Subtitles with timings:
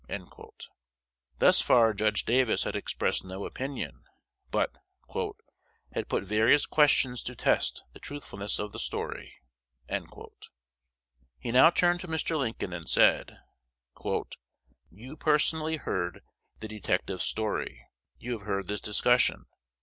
[1.37, 4.01] Thus far Judge Davis had expressed no opinion,
[4.49, 4.71] but
[5.91, 9.35] "had put various questions to test the truthfulness of the story."
[11.37, 12.35] He now turned to Mr.
[12.35, 13.41] Lincoln, and said,
[14.89, 16.23] "You personally heard
[16.61, 17.85] the detective's story.
[18.17, 19.45] You have heard this discussion.